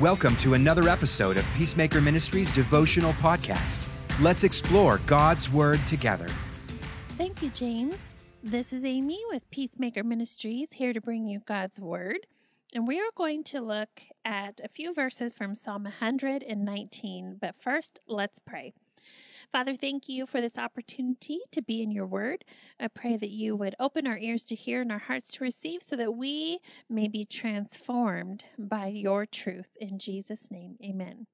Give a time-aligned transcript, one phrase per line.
[0.00, 3.88] Welcome to another episode of Peacemaker Ministries devotional podcast.
[4.20, 6.28] Let's explore God's Word together.
[7.12, 7.96] Thank you, James.
[8.42, 12.26] This is Amy with Peacemaker Ministries here to bring you God's Word.
[12.74, 17.38] And we are going to look at a few verses from Psalm 119.
[17.40, 18.74] But first, let's pray.
[19.52, 22.44] Father, thank you for this opportunity to be in your word.
[22.80, 25.82] I pray that you would open our ears to hear and our hearts to receive
[25.82, 29.68] so that we may be transformed by your truth.
[29.80, 31.26] In Jesus' name, amen.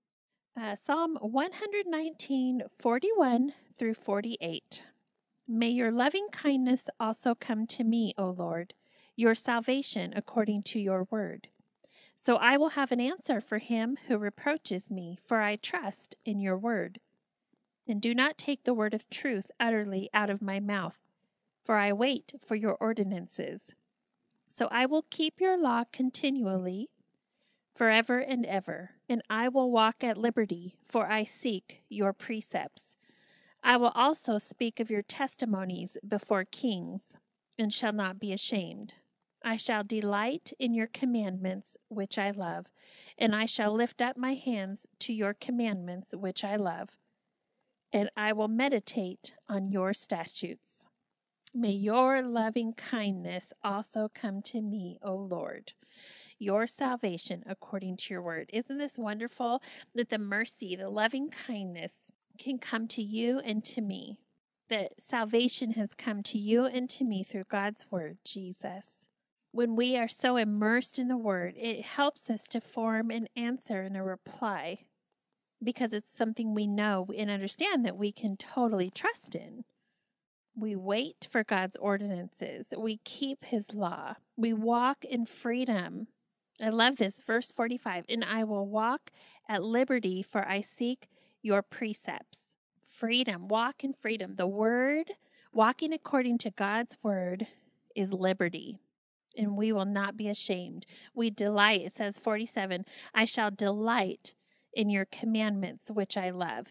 [0.60, 4.84] Uh, Psalm 119, 41 through 48.
[5.48, 8.74] May your loving kindness also come to me, O Lord,
[9.16, 11.48] your salvation according to your word.
[12.18, 16.38] So I will have an answer for him who reproaches me, for I trust in
[16.38, 17.00] your word
[17.86, 20.98] and do not take the word of truth utterly out of my mouth,
[21.64, 23.74] for I wait for your ordinances.
[24.48, 26.90] So I will keep your law continually,
[27.74, 32.96] forever and ever, and I will walk at liberty, for I seek your precepts.
[33.64, 37.14] I will also speak of your testimonies before kings,
[37.58, 38.94] and shall not be ashamed.
[39.44, 42.66] I shall delight in your commandments, which I love,
[43.18, 46.96] and I shall lift up my hands to your commandments, which I love
[47.92, 50.86] and I will meditate on your statutes.
[51.54, 55.74] May your loving kindness also come to me, O Lord.
[56.38, 58.48] Your salvation according to your word.
[58.52, 59.62] Isn't this wonderful
[59.94, 61.92] that the mercy, the loving kindness
[62.38, 64.18] can come to you and to me?
[64.70, 68.86] That salvation has come to you and to me through God's word, Jesus.
[69.50, 73.82] When we are so immersed in the word, it helps us to form an answer
[73.82, 74.86] and a reply
[75.62, 79.64] because it's something we know and understand that we can totally trust in.
[80.54, 82.66] We wait for God's ordinances.
[82.76, 84.16] We keep his law.
[84.36, 86.08] We walk in freedom.
[86.60, 87.20] I love this.
[87.26, 89.10] Verse 45 And I will walk
[89.48, 91.08] at liberty, for I seek
[91.42, 92.38] your precepts.
[92.82, 93.48] Freedom.
[93.48, 94.36] Walk in freedom.
[94.36, 95.12] The word,
[95.52, 97.46] walking according to God's word,
[97.96, 98.78] is liberty.
[99.36, 100.84] And we will not be ashamed.
[101.14, 101.80] We delight.
[101.80, 102.84] It says 47
[103.14, 104.34] I shall delight
[104.74, 106.68] in your commandments, which I love.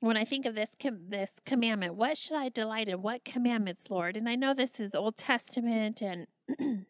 [0.00, 3.02] When I think of this com- this commandment, what should I delight in?
[3.02, 4.16] What commandments, Lord?
[4.16, 6.26] And I know this is Old Testament and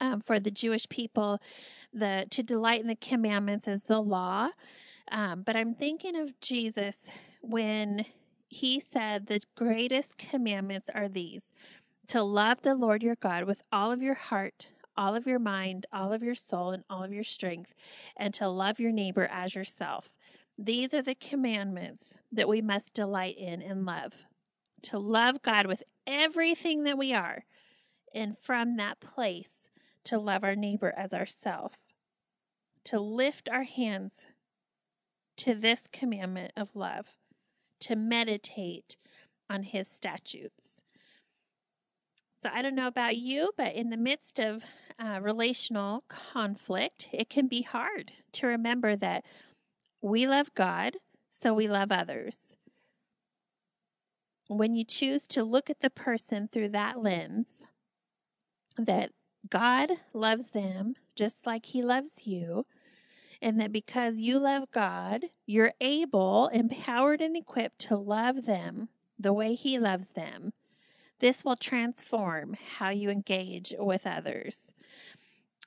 [0.00, 1.40] um, for the Jewish people,
[1.92, 4.50] the to delight in the commandments is the law.
[5.10, 6.96] Um, but I'm thinking of Jesus
[7.40, 8.04] when
[8.48, 11.52] he said the greatest commandments are these
[12.08, 14.70] to love the Lord your God with all of your heart,
[15.00, 17.74] all of your mind, all of your soul, and all of your strength,
[18.18, 20.10] and to love your neighbor as yourself.
[20.58, 24.26] These are the commandments that we must delight in and love.
[24.82, 27.44] To love God with everything that we are,
[28.14, 29.70] and from that place
[30.04, 31.78] to love our neighbor as ourself.
[32.84, 34.26] To lift our hands
[35.38, 37.16] to this commandment of love,
[37.80, 38.98] to meditate
[39.48, 40.79] on his statutes.
[42.42, 44.64] So I don't know about you, but in the midst of
[44.98, 49.24] uh, relational conflict, it can be hard to remember that
[50.00, 50.96] we love God,
[51.30, 52.38] so we love others.
[54.48, 57.64] When you choose to look at the person through that lens,
[58.78, 59.10] that
[59.48, 62.64] God loves them just like He loves you,
[63.42, 69.34] and that because you love God, you're able, empowered, and equipped to love them the
[69.34, 70.54] way He loves them
[71.20, 74.72] this will transform how you engage with others.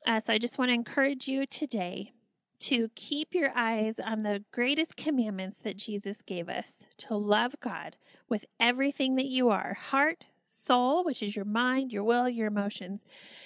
[0.06, 2.12] Uh, so I just want to encourage you today
[2.60, 7.98] to keep your eyes on the greatest commandments that Jesus gave us to love God
[8.30, 13.04] with everything that you are heart, soul, which is your mind, your will, your emotions,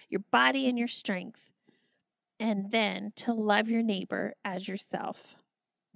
[0.09, 1.51] your body, and your strength.
[2.40, 5.35] And then to love your neighbor as yourself.